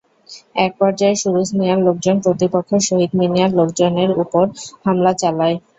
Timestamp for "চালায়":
5.21-5.55